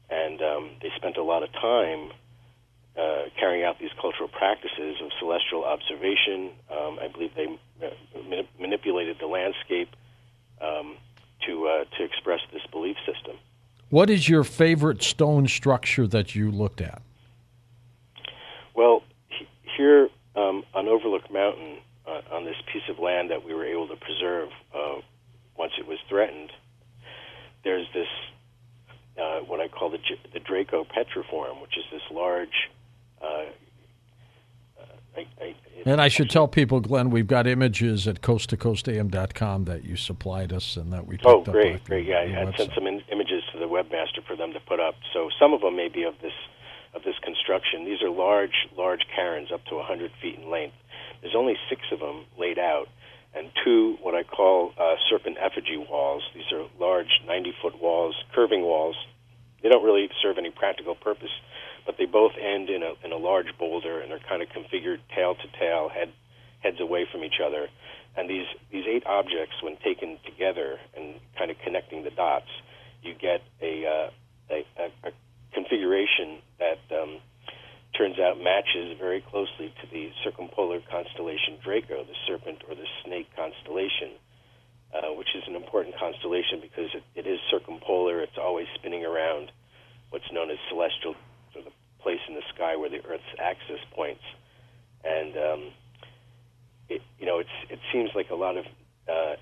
and 0.09 0.41
um, 0.41 0.69
they 0.81 0.89
spent 0.95 1.17
a 1.17 1.23
lot 1.23 1.43
of 1.43 1.51
time 1.53 2.11
uh, 2.97 3.29
carrying 3.39 3.63
out 3.63 3.79
these 3.79 3.91
cultural 4.01 4.27
practices 4.27 4.97
of 5.01 5.11
celestial 5.19 5.63
observation. 5.63 6.51
Um, 6.69 6.99
I 6.99 7.07
believe 7.07 7.31
they 7.35 7.47
uh, 7.85 7.89
manip- 8.17 8.59
manipulated 8.59 9.17
the 9.19 9.27
landscape 9.27 9.95
um, 10.59 10.97
to 11.45 11.67
uh, 11.67 11.83
to 11.97 12.03
express 12.03 12.41
this 12.51 12.63
belief 12.71 12.97
system. 13.05 13.37
What 13.89 14.09
is 14.09 14.27
your 14.27 14.43
favorite 14.43 15.03
stone 15.03 15.47
structure 15.47 16.07
that 16.07 16.33
you 16.33 16.49
looked 16.49 16.81
at? 16.81 17.01
Well, 18.73 19.03
here 19.77 20.09
um, 20.35 20.63
on 20.73 20.87
Overlook 20.87 21.31
Mountain, 21.31 21.77
uh, 22.07 22.21
on 22.31 22.45
this 22.45 22.55
piece 22.71 22.83
of 22.89 22.99
land 22.99 23.31
that 23.31 23.45
we 23.45 23.53
were 23.53 23.65
able 23.65 23.87
to 23.87 23.95
preserve 23.95 24.49
uh, 24.73 25.01
once 25.57 25.73
it 25.79 25.87
was 25.87 25.97
threatened, 26.09 26.51
there's 27.63 27.87
this 27.93 28.07
uh, 29.21 29.39
what 29.41 29.59
I 29.59 29.67
call 29.67 29.89
the, 29.89 29.99
the 30.33 30.39
Draco 30.39 30.85
petriform, 30.85 31.61
which 31.61 31.77
is 31.77 31.83
this 31.91 32.01
large. 32.11 32.69
Uh, 33.21 33.45
I, 35.17 35.27
I, 35.41 35.55
and 35.85 35.99
I 35.99 36.07
should 36.07 36.29
tell 36.29 36.47
people, 36.47 36.79
Glenn, 36.79 37.09
we've 37.09 37.27
got 37.27 37.45
images 37.45 38.07
at 38.07 38.21
coasttocoastam.com 38.21 39.65
that 39.65 39.83
you 39.83 39.97
supplied 39.97 40.53
us 40.53 40.77
and 40.77 40.93
that 40.93 41.05
we 41.05 41.19
oh, 41.25 41.41
great, 41.41 41.83
great, 41.83 42.07
yeah. 42.07 42.45
I 42.47 42.55
sent 42.55 42.71
some 42.73 42.87
in, 42.87 43.01
images 43.11 43.43
to 43.51 43.59
the 43.59 43.65
webmaster 43.65 44.23
for 44.25 44.35
them 44.35 44.53
to 44.53 44.59
put 44.61 44.79
up. 44.79 44.95
So 45.13 45.29
some 45.39 45.53
of 45.53 45.61
them 45.61 45.75
may 45.75 45.89
be 45.89 46.03
of 46.03 46.13
this 46.21 46.33
of 46.93 47.03
this 47.03 47.15
construction. 47.23 47.85
These 47.85 48.01
are 48.01 48.09
large, 48.09 48.67
large 48.77 49.01
cairns 49.15 49.51
up 49.51 49.63
to 49.65 49.75
100 49.75 50.11
feet 50.21 50.39
in 50.39 50.49
length. 50.49 50.75
There's 51.21 51.35
only 51.35 51.55
six 51.69 51.81
of 51.91 51.99
them 51.99 52.25
laid 52.37 52.59
out, 52.59 52.87
and 53.33 53.49
two 53.63 53.97
what 54.01 54.15
I 54.15 54.23
call 54.23 54.73
uh, 54.77 54.95
serpent 55.09 55.37
effigy 55.39 55.77
walls. 55.77 56.23
These 56.33 56.51
are 56.51 56.65
large 56.79 57.21
90 57.25 57.53
foot 57.61 57.81
walls, 57.81 58.15
curving 58.33 58.63
walls. 58.63 58.95
They 59.61 59.69
don't 59.69 59.83
really 59.83 60.09
serve 60.21 60.37
any 60.37 60.49
practical 60.49 60.95
purpose, 60.95 61.31
but 61.85 61.95
they 61.97 62.05
both 62.05 62.33
end 62.41 62.69
in 62.69 62.81
a, 62.83 62.93
in 63.05 63.11
a 63.11 63.17
large 63.17 63.57
boulder 63.59 64.01
and 64.01 64.11
are 64.11 64.19
kind 64.27 64.41
of 64.41 64.49
configured 64.49 64.99
tail 65.15 65.35
to 65.35 65.59
tail, 65.59 65.89
head, 65.89 66.09
heads 66.59 66.79
away 66.79 67.07
from 67.11 67.23
each 67.23 67.39
other. 67.45 67.67
And 68.17 68.29
these, 68.29 68.47
these 68.71 68.85
eight 68.87 69.05
objects, 69.05 69.61
when 69.61 69.77
taken 69.77 70.17
together 70.25 70.79
and 70.97 71.15
kind 71.37 71.51
of 71.51 71.57
connecting 71.63 72.03
the 72.03 72.09
dots, 72.09 72.49
you 73.03 73.13
get 73.13 73.41
a, 73.61 73.85
uh, 73.85 74.09
a, 74.49 74.65
a, 74.77 75.09
a 75.09 75.11
configuration 75.53 76.39
that 76.59 76.79
um, 76.95 77.19
turns 77.97 78.19
out 78.19 78.39
matches 78.41 78.97
very 78.97 79.21
closely 79.21 79.73
to 79.81 79.87
the 79.91 80.11
circumpolar 80.23 80.79
constellation 80.89 81.57
Draco, 81.63 82.03
the 82.03 82.15
serpent 82.27 82.63
or 82.69 82.75
the 82.75 82.87
snake 83.03 83.27
constellation, 83.35 84.15
uh, 84.93 85.13
which 85.13 85.29
is 85.35 85.43
an 85.47 85.55
important 85.55 85.95
constellation 85.97 86.59
because 86.61 86.89
it, 86.93 87.03
it 87.15 87.27
is 87.27 87.39
circumpolar. 87.51 88.21
It's 88.21 88.37
always 88.39 88.67
spinning 88.75 89.05
around 89.05 89.51
what's 90.09 90.29
known 90.31 90.51
as 90.51 90.57
celestial, 90.69 91.15
or 91.55 91.63
the 91.63 91.71
place 91.99 92.19
in 92.27 92.35
the 92.35 92.43
sky 92.55 92.75
where 92.75 92.89
the 92.89 93.03
Earth's 93.05 93.23
axis 93.39 93.79
points. 93.91 94.23
And 95.03 95.35
um, 95.37 95.61
it, 96.89 97.01
you 97.19 97.25
know, 97.25 97.39
it's, 97.39 97.57
it 97.69 97.79
seems 97.91 98.09
like 98.15 98.29
a 98.29 98.35
lot 98.35 98.57
of 98.57 98.65
uh, 99.07 99.35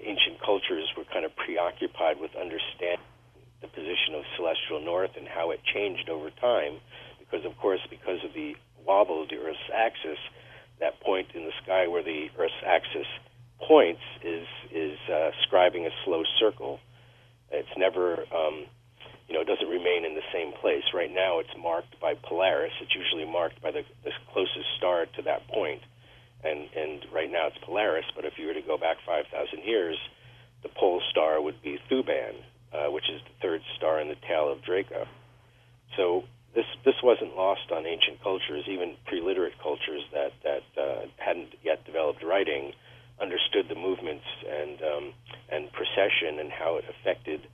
ancient 0.00 0.40
cultures 0.44 0.86
were 0.96 1.04
kind 1.12 1.24
of 1.24 1.34
preoccupied 1.36 2.20
with 2.20 2.30
understanding 2.34 3.03
position 3.84 4.16
of 4.16 4.24
celestial 4.36 4.80
north 4.80 5.12
and 5.16 5.28
how 5.28 5.50
it 5.50 5.60
changed 5.62 6.08
over 6.08 6.30
time 6.40 6.80
because, 7.20 7.44
of 7.44 7.52
course, 7.58 7.80
because 7.90 8.24
of 8.24 8.32
the 8.32 8.56
wobble 8.86 9.22
of 9.22 9.28
the 9.28 9.36
Earth's 9.36 9.68
axis, 9.74 10.18
that 10.80 11.00
point 11.00 11.28
in 11.34 11.44
the 11.44 11.52
sky 11.62 11.86
where 11.86 12.02
the 12.02 12.28
Earth's 12.38 12.64
axis 12.64 13.06
points 13.68 14.00
is 14.24 14.46
is 14.72 14.98
uh, 15.08 15.30
scribing 15.44 15.86
a 15.86 15.92
slow 16.04 16.22
circle. 16.40 16.80
It's 17.50 17.76
never, 17.76 18.24
um, 18.34 18.66
you 19.28 19.34
know, 19.34 19.40
it 19.40 19.46
doesn't 19.46 19.68
remain 19.68 20.04
in 20.04 20.14
the 20.14 20.26
same 20.32 20.52
place. 20.60 20.82
Right 20.92 21.12
now, 21.12 21.38
it's 21.38 21.54
marked 21.60 22.00
by 22.00 22.14
Polaris. 22.14 22.72
It's 22.80 22.94
usually 22.94 23.30
marked 23.30 23.62
by 23.62 23.70
the, 23.70 23.82
the 24.02 24.10
closest 24.32 24.66
star 24.76 25.06
to 25.16 25.22
that 25.22 25.46
point, 25.48 25.82
and 26.42 26.68
and 26.74 27.04
right 27.12 27.30
now 27.30 27.48
it's 27.48 27.60
Polaris. 27.62 28.06
But 28.16 28.24
if 28.24 28.34
you 28.38 28.48
were 28.48 28.54
to 28.54 28.62
go 28.64 28.76
back 28.76 28.96
5,000 29.06 29.28
years, 29.64 29.96
the 30.62 30.68
pole 30.68 31.00
star 31.10 31.40
would 31.40 31.62
be 31.62 31.78
Thuban, 31.90 32.34
uh, 32.74 32.90
which 32.90 33.08
is 33.08 33.20
the 33.22 33.34
third 33.40 33.62
star 33.76 34.00
in 34.00 34.08
the 34.08 34.16
tail 34.26 34.50
of 34.50 34.62
Draco. 34.62 35.06
So 35.96 36.24
this 36.54 36.66
this 36.84 36.94
wasn't 37.02 37.36
lost 37.36 37.70
on 37.72 37.86
ancient 37.86 38.22
cultures, 38.22 38.64
even 38.68 38.96
pre-literate 39.06 39.54
cultures 39.62 40.02
that 40.12 40.32
that 40.42 40.64
uh, 40.80 41.06
hadn't 41.16 41.54
yet 41.62 41.84
developed 41.84 42.22
writing, 42.22 42.72
understood 43.20 43.68
the 43.68 43.74
movements 43.74 44.24
and 44.48 44.80
um, 44.82 45.12
and 45.50 45.72
precession 45.72 46.38
and 46.38 46.50
how 46.50 46.76
it 46.76 46.84
affected, 46.88 47.46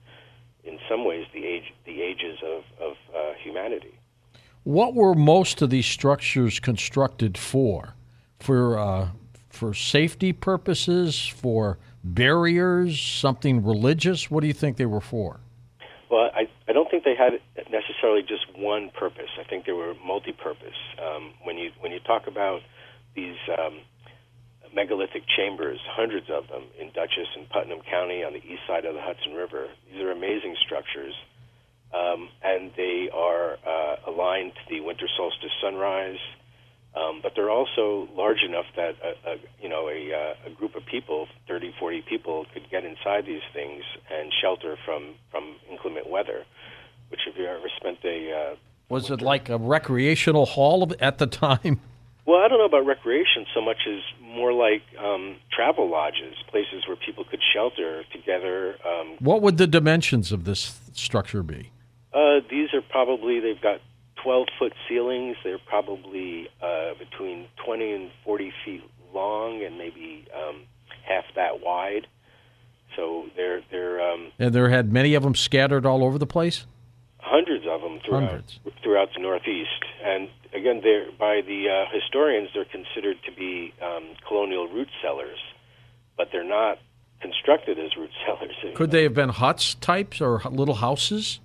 in 0.63 0.79
some 0.89 1.05
ways, 1.05 1.25
the 1.33 1.45
age 1.45 1.73
the 1.85 2.01
ages 2.01 2.39
of 2.43 2.63
of 2.79 2.93
uh, 3.15 3.33
humanity. 3.43 3.97
What 4.63 4.93
were 4.93 5.15
most 5.15 5.61
of 5.61 5.71
these 5.71 5.87
structures 5.87 6.59
constructed 6.59 7.37
for? 7.37 7.95
For 8.39 8.77
uh, 8.77 9.09
for 9.49 9.73
safety 9.73 10.33
purposes, 10.33 11.27
for 11.27 11.77
barriers, 12.03 12.99
something 12.99 13.63
religious? 13.63 14.29
What 14.31 14.41
do 14.41 14.47
you 14.47 14.53
think 14.53 14.77
they 14.77 14.85
were 14.85 15.01
for? 15.01 15.39
Well, 16.09 16.29
I, 16.35 16.49
I 16.67 16.73
don't 16.73 16.89
think 16.91 17.03
they 17.03 17.15
had 17.15 17.39
necessarily 17.71 18.21
just 18.21 18.45
one 18.57 18.89
purpose. 18.89 19.29
I 19.39 19.47
think 19.47 19.65
they 19.65 19.71
were 19.71 19.93
multi-purpose. 20.05 20.79
Um, 21.01 21.33
when 21.43 21.57
you 21.57 21.71
when 21.79 21.91
you 21.91 21.99
talk 21.99 22.27
about 22.27 22.61
these 23.15 23.37
um, 23.57 23.79
megalithic 24.73 25.23
chambers, 25.27 25.79
hundreds 25.87 26.29
of 26.29 26.47
them 26.47 26.63
in 26.79 26.91
Dutchess 26.91 27.27
and 27.35 27.49
Putnam 27.49 27.79
County 27.89 28.23
on 28.23 28.33
the 28.33 28.39
east 28.39 28.61
side 28.67 28.85
of 28.85 28.93
the 28.93 29.01
Hudson 29.01 29.33
River, 29.33 29.67
these 29.91 30.01
are 30.01 30.11
amazing 30.11 30.55
structures, 30.65 31.13
um, 31.93 32.29
and 32.43 32.71
they 32.75 33.09
are 33.13 33.57
uh, 33.65 33.95
aligned 34.07 34.53
to 34.53 34.61
the 34.69 34.81
winter 34.81 35.07
solstice 35.15 35.51
sunrise. 35.61 36.19
Um, 36.93 37.21
but 37.23 37.33
they're 37.35 37.49
also 37.49 38.09
large 38.15 38.43
enough 38.45 38.65
that 38.75 38.95
a, 39.01 39.31
a, 39.31 39.35
you 39.61 39.69
know 39.69 39.87
a, 39.87 40.11
uh, 40.13 40.47
a 40.47 40.49
group 40.49 40.75
of 40.75 40.85
people, 40.85 41.27
30, 41.47 41.73
40 41.79 42.01
people, 42.01 42.45
could 42.53 42.69
get 42.69 42.83
inside 42.83 43.25
these 43.25 43.43
things 43.53 43.83
and 44.11 44.31
shelter 44.41 44.77
from 44.85 45.15
from 45.31 45.55
inclement 45.69 46.09
weather. 46.09 46.43
Which, 47.09 47.21
if 47.27 47.37
you 47.37 47.45
ever 47.45 47.69
spent 47.77 47.99
a 48.03 48.31
uh, 48.31 48.55
was 48.89 49.09
winter, 49.09 49.23
it 49.23 49.25
like 49.25 49.49
a 49.49 49.57
recreational 49.57 50.45
hall 50.45 50.91
at 50.99 51.17
the 51.17 51.27
time? 51.27 51.79
Well, 52.23 52.39
I 52.39 52.47
don't 52.47 52.59
know 52.59 52.65
about 52.65 52.85
recreation 52.85 53.47
so 53.53 53.61
much 53.61 53.87
as 53.87 54.01
more 54.21 54.53
like 54.53 54.83
um, 54.99 55.37
travel 55.51 55.89
lodges, 55.89 56.35
places 56.49 56.87
where 56.87 56.95
people 56.95 57.23
could 57.23 57.39
shelter 57.53 58.03
together. 58.11 58.75
Um, 58.85 59.17
what 59.19 59.41
would 59.41 59.57
the 59.57 59.65
dimensions 59.65 60.31
of 60.31 60.45
this 60.45 60.79
structure 60.93 61.41
be? 61.41 61.71
Uh, 62.13 62.41
these 62.49 62.73
are 62.73 62.81
probably 62.81 63.39
they've 63.39 63.61
got 63.61 63.81
12 64.23 64.47
foot 64.59 64.73
ceilings. 64.87 65.35
They're 65.43 65.57
probably 65.57 66.47
uh, 66.61 66.93
between 66.99 67.47
20 67.65 67.91
and 67.91 68.11
40 68.23 68.53
feet 68.65 68.83
long 69.13 69.63
and 69.63 69.77
maybe 69.77 70.27
um, 70.35 70.63
half 71.07 71.25
that 71.35 71.61
wide. 71.61 72.07
So 72.95 73.25
they're 73.35 73.61
they're 73.71 74.01
um, 74.01 74.31
and 74.37 74.53
there 74.53 74.69
had 74.69 74.91
many 74.91 75.13
of 75.13 75.23
them 75.23 75.35
scattered 75.35 75.85
all 75.85 76.03
over 76.03 76.17
the 76.17 76.27
place. 76.27 76.65
Hundreds 77.19 77.65
of 77.67 77.81
them 77.81 77.99
throughout 78.05 78.23
hundreds. 78.23 78.59
throughout 78.83 79.09
the 79.15 79.21
Northeast, 79.21 79.69
and 80.03 80.29
again, 80.53 80.81
they're 80.83 81.09
by 81.17 81.41
the 81.41 81.69
uh, 81.69 81.85
historians 81.93 82.49
they're 82.53 82.65
considered 82.65 83.17
to 83.25 83.31
be 83.31 83.73
um, 83.81 84.15
colonial 84.27 84.67
root 84.67 84.89
cellars, 85.01 85.39
but 86.17 86.29
they're 86.33 86.43
not 86.43 86.79
constructed 87.21 87.79
as 87.79 87.95
root 87.95 88.09
cellars. 88.25 88.55
Could 88.75 88.91
they 88.91 89.03
have 89.03 89.13
been 89.13 89.29
huts 89.29 89.75
types 89.75 90.19
or 90.19 90.41
little 90.49 90.75
houses? 90.75 91.39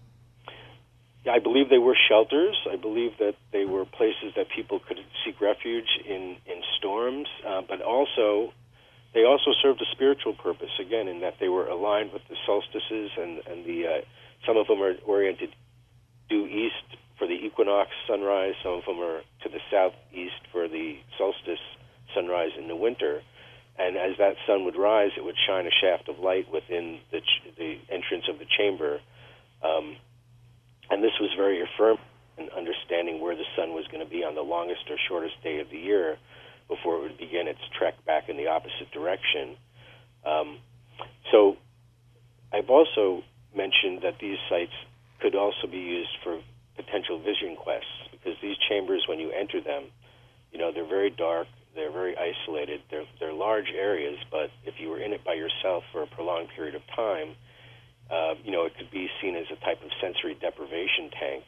I 1.30 1.38
believe 1.38 1.68
they 1.68 1.78
were 1.78 1.96
shelters. 2.08 2.56
I 2.70 2.76
believe 2.76 3.12
that 3.18 3.34
they 3.52 3.64
were 3.64 3.84
places 3.84 4.32
that 4.36 4.46
people 4.54 4.80
could 4.80 4.98
seek 5.24 5.40
refuge 5.40 5.88
in 6.06 6.36
in 6.46 6.62
storms, 6.78 7.28
uh, 7.46 7.62
but 7.68 7.82
also 7.82 8.52
they 9.14 9.24
also 9.24 9.52
served 9.62 9.80
a 9.80 9.86
spiritual 9.92 10.34
purpose. 10.34 10.70
Again, 10.80 11.08
in 11.08 11.20
that 11.20 11.34
they 11.40 11.48
were 11.48 11.68
aligned 11.68 12.12
with 12.12 12.22
the 12.28 12.36
solstices, 12.46 13.10
and 13.16 13.42
and 13.46 13.64
the 13.64 13.86
uh, 13.86 14.00
some 14.46 14.56
of 14.56 14.66
them 14.66 14.80
are 14.82 14.94
oriented 15.06 15.54
due 16.28 16.46
east 16.46 16.98
for 17.18 17.26
the 17.26 17.34
equinox 17.34 17.90
sunrise. 18.06 18.54
Some 18.62 18.74
of 18.74 18.84
them 18.84 19.00
are 19.00 19.20
to 19.42 19.48
the 19.48 19.60
southeast 19.70 20.42
for 20.52 20.68
the 20.68 20.98
solstice 21.18 21.64
sunrise 22.14 22.52
in 22.58 22.68
the 22.68 22.76
winter. 22.76 23.22
And 23.78 23.96
as 23.96 24.16
that 24.18 24.36
sun 24.46 24.64
would 24.64 24.76
rise, 24.76 25.10
it 25.16 25.24
would 25.24 25.36
shine 25.46 25.66
a 25.66 25.70
shaft 25.70 26.08
of 26.08 26.18
light 26.18 26.50
within 26.50 26.98
the, 27.12 27.20
ch- 27.20 27.56
the 27.58 27.76
entrance 27.90 28.24
of 28.28 28.38
the 28.38 28.46
chamber. 28.56 29.00
Um, 29.62 29.96
and 30.90 31.02
this 31.02 31.12
was 31.20 31.30
very 31.36 31.62
affirming 31.62 32.00
in 32.38 32.48
understanding 32.56 33.20
where 33.20 33.34
the 33.34 33.48
sun 33.56 33.72
was 33.72 33.86
going 33.90 34.04
to 34.04 34.10
be 34.10 34.22
on 34.22 34.34
the 34.34 34.42
longest 34.42 34.84
or 34.90 34.96
shortest 35.08 35.34
day 35.42 35.60
of 35.60 35.70
the 35.70 35.78
year 35.78 36.18
before 36.68 36.96
it 36.96 37.02
would 37.02 37.18
begin 37.18 37.48
its 37.48 37.60
trek 37.78 37.94
back 38.04 38.28
in 38.28 38.36
the 38.36 38.48
opposite 38.48 38.90
direction. 38.92 39.56
Um, 40.24 40.58
so 41.30 41.56
I've 42.52 42.68
also 42.68 43.22
mentioned 43.54 44.02
that 44.02 44.18
these 44.20 44.38
sites 44.48 44.74
could 45.20 45.34
also 45.34 45.66
be 45.70 45.78
used 45.78 46.12
for 46.22 46.40
potential 46.76 47.18
vision 47.18 47.56
quests 47.56 47.88
because 48.12 48.36
these 48.42 48.56
chambers, 48.68 49.04
when 49.08 49.18
you 49.18 49.30
enter 49.30 49.60
them, 49.60 49.84
you 50.52 50.58
know 50.58 50.72
they're 50.72 50.88
very 50.88 51.10
dark, 51.10 51.46
they're 51.74 51.92
very 51.92 52.14
isolated, 52.16 52.80
they're 52.90 53.06
they're 53.18 53.32
large 53.32 53.70
areas. 53.74 54.18
But 54.30 54.50
if 54.64 54.74
you 54.78 54.88
were 54.88 55.00
in 55.00 55.12
it 55.12 55.24
by 55.24 55.34
yourself 55.34 55.84
for 55.92 56.02
a 56.02 56.06
prolonged 56.06 56.48
period 56.54 56.74
of 56.74 56.82
time, 56.94 57.34
uh, 58.10 58.34
you 58.44 58.52
know 58.52 58.64
it 58.64 58.76
could 58.76 58.90
be 58.90 59.08
seen 59.20 59.36
as 59.36 59.46
a 59.50 59.56
type 59.64 59.82
of 59.82 59.90
sensory 60.00 60.34
deprivation 60.40 61.10
tank, 61.18 61.44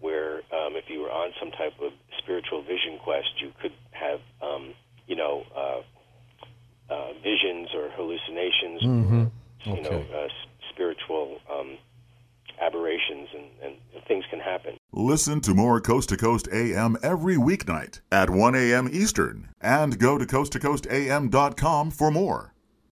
where 0.00 0.38
um, 0.52 0.74
if 0.76 0.84
you 0.88 1.00
were 1.00 1.10
on 1.10 1.32
some 1.38 1.50
type 1.52 1.74
of 1.80 1.92
spiritual 2.18 2.62
vision 2.62 2.98
quest, 3.02 3.28
you 3.40 3.52
could 3.60 3.72
have 3.92 4.20
um, 4.42 4.74
you 5.06 5.16
know 5.16 5.44
uh, 5.56 5.80
uh, 6.92 7.12
visions 7.22 7.68
or 7.74 7.90
hallucinations, 7.96 8.82
Mm-hmm. 8.82 9.70
or, 9.70 9.76
you 9.76 9.82
know 9.82 10.04
uh, 10.14 10.28
spiritual 10.72 11.38
um, 11.50 11.76
aberrations, 12.60 13.28
and, 13.34 13.44
and 13.62 14.04
things 14.06 14.24
can 14.30 14.40
happen. 14.40 14.76
Listen 14.92 15.40
to 15.40 15.54
more 15.54 15.80
Coast 15.80 16.08
to 16.10 16.16
Coast 16.16 16.48
AM 16.52 16.96
every 17.02 17.36
weeknight 17.36 18.00
at 18.10 18.30
1 18.30 18.54
a.m. 18.54 18.88
Eastern 18.92 19.48
and 19.60 19.98
go 19.98 20.18
to 20.18 20.24
coasttocoastam.com 20.26 21.90
for 21.90 22.10
more. 22.10 22.51